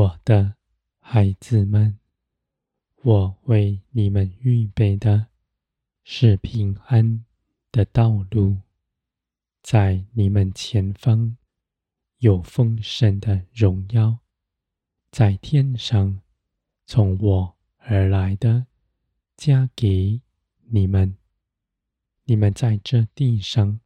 [0.00, 0.54] 我的
[0.98, 1.98] 孩子们，
[3.02, 5.26] 我为你们预备的
[6.04, 7.26] 是平安
[7.70, 8.56] 的道路，
[9.62, 11.36] 在你们前方
[12.16, 14.20] 有丰盛的荣耀，
[15.10, 16.22] 在天上
[16.86, 18.68] 从我而来的
[19.36, 20.22] 加给
[20.70, 21.14] 你们。
[22.24, 23.78] 你们在这地上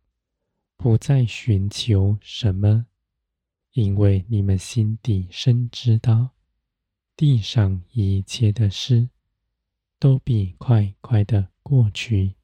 [0.76, 2.86] 不再寻求什么。
[3.74, 6.30] 因为你们心底深知道，
[7.16, 9.08] 地上一切的事
[9.98, 12.36] 都必快快的过去，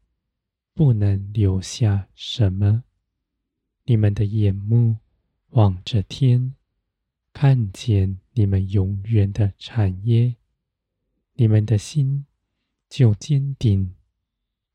[0.75, 2.83] 不能留下什么。
[3.85, 4.97] 你们的眼目
[5.51, 6.57] 望着天，
[7.33, 10.35] 看见你们永远的产业，
[11.35, 12.27] 你们的心
[12.89, 13.95] 就坚定，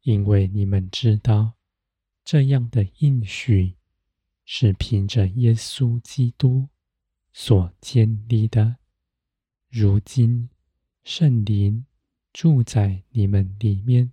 [0.03, 1.55] 因为你们知道
[2.23, 3.75] 这样的应许。
[4.45, 6.69] 是凭着耶稣基督
[7.33, 8.77] 所建立的。
[9.69, 10.49] 如今
[11.03, 11.85] 圣灵
[12.31, 14.11] 住在你们里面，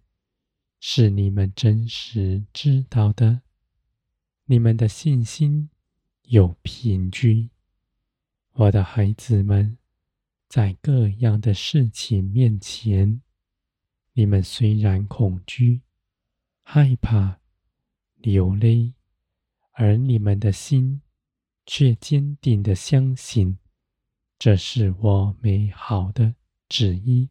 [0.80, 3.42] 是你们真实知道的。
[4.46, 5.70] 你们的信心
[6.22, 7.50] 有凭据。
[8.54, 9.78] 我的孩子们，
[10.48, 13.22] 在各样的事情面前，
[14.14, 15.82] 你们虽然恐惧、
[16.62, 17.40] 害怕、
[18.16, 18.94] 流泪。
[19.72, 21.00] 而你们的心
[21.66, 23.58] 却坚定的相信，
[24.38, 26.34] 这是我美好的
[26.68, 27.30] 旨意。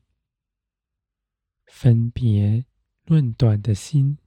[1.67, 2.65] 分别
[3.05, 4.17] 论断的心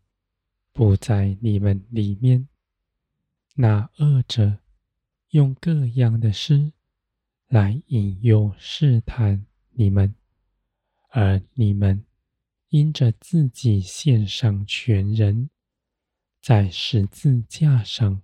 [0.73, 2.49] 不在你们里面，
[3.55, 4.59] 那恶者
[5.31, 6.73] 用各样的诗
[7.49, 10.15] 来引诱试探你们，
[11.11, 12.05] 而你们
[12.69, 15.51] 因着自己献上全人。
[16.45, 18.21] 在十字架上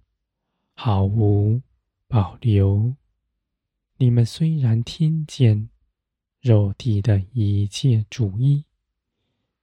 [0.75, 1.63] 毫无
[2.07, 2.95] 保留。
[3.97, 5.71] 你们虽然听见
[6.39, 8.67] 肉体的一切主意，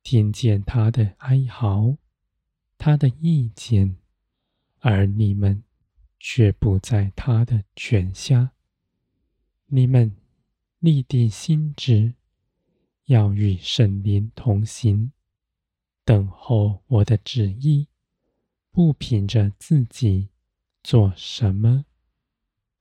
[0.01, 1.97] 听见他的哀嚎、
[2.79, 3.95] 他的意见，
[4.79, 5.63] 而你们
[6.19, 8.53] 却不在他的权下。
[9.67, 10.15] 你们
[10.79, 12.15] 立定心志，
[13.05, 15.11] 要与圣灵同行，
[16.03, 17.87] 等候我的旨意。
[18.77, 20.29] 不凭着自己
[20.83, 21.85] 做什么，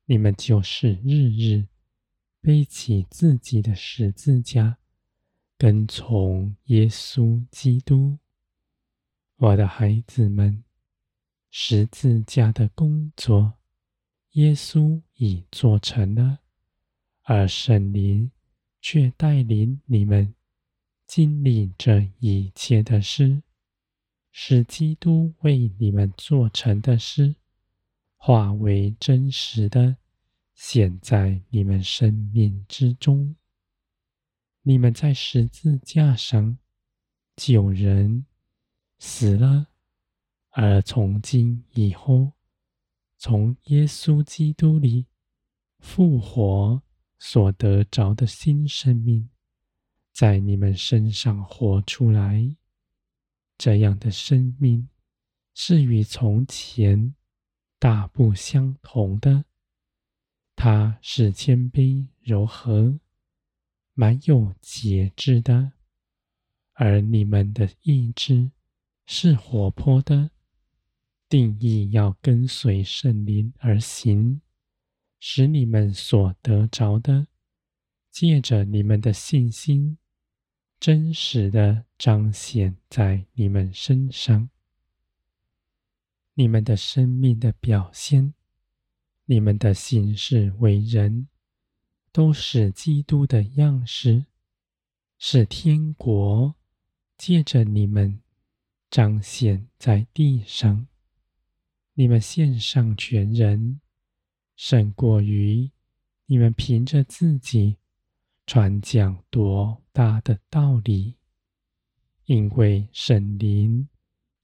[0.05, 1.69] 你们就是日日
[2.43, 4.77] 背起自己的十字架，
[5.57, 8.19] 跟从耶稣基督。
[9.37, 10.63] 我的孩子们，
[11.51, 13.55] 十字架的工作，
[14.33, 16.41] 耶稣已做成了，
[17.23, 18.31] 而圣灵
[18.83, 20.35] 却带领你们
[21.07, 23.43] 经历这一切的事。
[24.39, 27.37] 使基督为你们做成的事，
[28.19, 29.97] 化为真实的
[30.55, 33.35] 显在你们生命之中。
[34.61, 36.59] 你们在十字架上
[37.35, 38.27] 救人
[38.99, 39.69] 死了，
[40.51, 42.33] 而从今以后，
[43.17, 45.07] 从耶稣基督里
[45.79, 46.83] 复活
[47.19, 49.31] 所得着的新生命，
[50.13, 52.55] 在你们身上活出来。
[53.59, 54.89] 这样的生命
[55.55, 57.15] 是与从前
[57.79, 59.45] 大不相同的。
[60.55, 62.99] 它是谦卑柔和、
[63.95, 65.73] 满有节制的，
[66.73, 68.51] 而你们的意志
[69.05, 70.31] 是活泼的，
[71.29, 74.41] 定义要跟随圣灵而行，
[75.19, 77.27] 使你们所得着的，
[78.11, 79.99] 借着你们的信心。
[80.79, 84.51] 真实的彰显在你们身上，
[86.35, 88.35] 你们的生命的表现，
[89.25, 91.29] 你们的行事为人，
[92.13, 94.27] 都是基督的样式，
[95.19, 96.55] 是天国
[97.17, 98.21] 借着你们
[98.91, 100.87] 彰显在地上。
[101.95, 103.81] 你们献上全人，
[104.55, 105.71] 胜过于
[106.27, 107.79] 你们凭着自己。
[108.47, 111.17] 传讲多大的道理？
[112.27, 113.89] 因为圣灵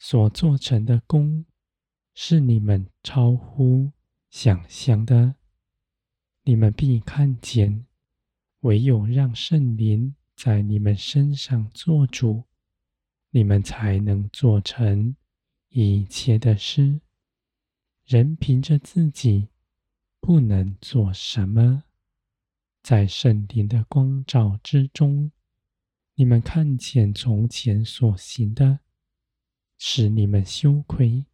[0.00, 1.44] 所做成的工，
[2.12, 3.92] 是你们超乎
[4.28, 5.36] 想象的。
[6.42, 7.86] 你们必看见，
[8.60, 12.42] 唯有让圣灵在你们身上做主，
[13.30, 15.14] 你们才能做成
[15.68, 17.00] 一切的事。
[18.04, 19.46] 人凭着自己，
[20.18, 21.84] 不能做什么。
[22.82, 25.30] 在圣灵的光照之中，
[26.16, 28.80] 你们看见从前所行的，
[29.78, 31.24] 使你们羞愧。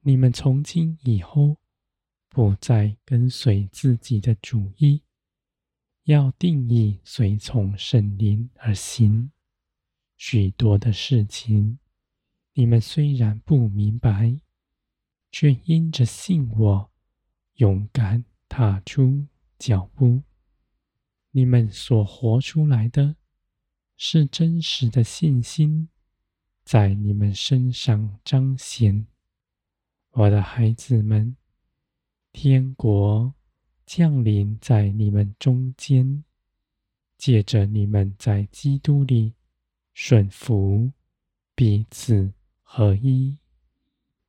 [0.00, 1.58] 你们从今以后，
[2.28, 5.02] 不再跟随自己的主意，
[6.04, 9.30] 要定义随从圣灵而行。
[10.16, 11.78] 许多的事情，
[12.54, 14.40] 你们虽然不明白，
[15.30, 16.90] 却因着信我，
[17.54, 19.26] 勇敢踏出
[19.58, 20.22] 脚步。
[21.36, 23.14] 你们所活出来的，
[23.98, 25.90] 是真实的信心，
[26.64, 29.06] 在你们身上彰显。
[30.12, 31.36] 我的孩子们，
[32.32, 33.34] 天国
[33.84, 36.24] 降临在你们中间，
[37.18, 39.34] 借着你们在基督里
[39.92, 40.90] 顺服，
[41.54, 43.36] 彼此合一，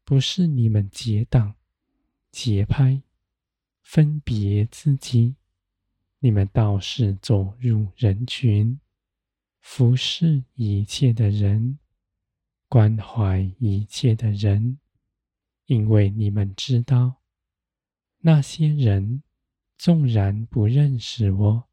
[0.03, 1.55] 不是你们结党、
[2.31, 3.01] 结派、
[3.81, 5.37] 分别自己，
[6.19, 8.79] 你们倒是走入人群，
[9.61, 11.77] 服侍一切的人，
[12.67, 14.79] 关怀一切的人。
[15.67, 17.21] 因为你们知道，
[18.19, 19.21] 那些人
[19.77, 21.67] 纵然不认识我，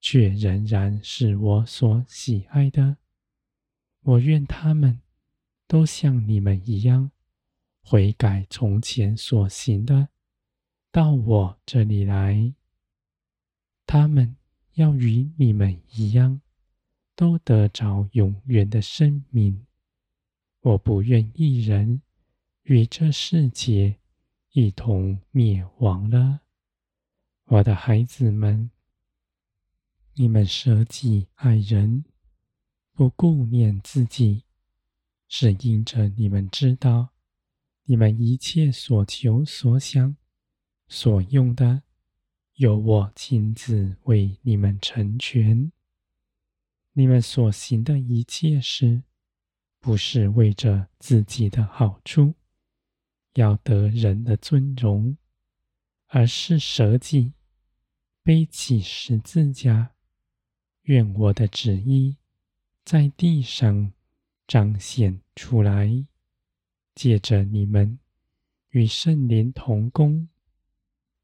[0.00, 2.96] 却仍然是我所喜爱的。
[4.00, 5.00] 我愿他们
[5.66, 7.12] 都像你们一样，
[7.82, 10.08] 悔改从前所行的，
[10.90, 12.54] 到我这里来。
[13.92, 14.36] 他们
[14.74, 16.40] 要与你们一样，
[17.16, 19.66] 都得着永远的生命。
[20.60, 22.00] 我不愿一人。
[22.62, 23.98] 与这世界
[24.52, 26.42] 一同灭亡了，
[27.46, 28.70] 我的孩子们，
[30.14, 32.04] 你们舍己爱人，
[32.92, 34.44] 不顾念自己，
[35.26, 37.08] 是因着你们知道，
[37.86, 40.16] 你们一切所求所想
[40.86, 41.82] 所用的，
[42.60, 45.72] 由我亲自为你们成全。
[46.92, 49.02] 你们所行的一切事，
[49.80, 52.34] 不是为着自己的好处。
[53.32, 55.16] 要得人的尊荣，
[56.08, 57.32] 而是舍己，
[58.22, 59.92] 背起十字架，
[60.82, 62.18] 愿我的旨意
[62.84, 63.90] 在地上
[64.46, 66.04] 彰显出来，
[66.94, 67.98] 借着你们
[68.68, 70.28] 与圣灵同工，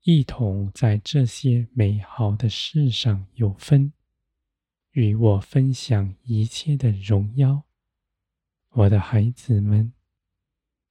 [0.08, 3.93] 一同在这些美好的事上有分，
[4.93, 7.64] 与我分享一切的荣耀，
[8.70, 9.93] 我的孩子们。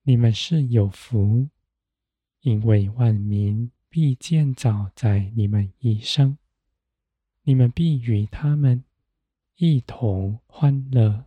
[0.04, 1.48] 你们是有福，
[2.42, 6.38] 因为万民必建造在你们以上，
[7.44, 8.84] 你们必与他们
[9.56, 11.24] 一同欢乐。